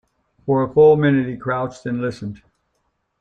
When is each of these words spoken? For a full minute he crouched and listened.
For 0.47 0.63
a 0.63 0.73
full 0.73 0.95
minute 0.97 1.27
he 1.27 1.37
crouched 1.37 1.85
and 1.85 2.01
listened. 2.01 2.41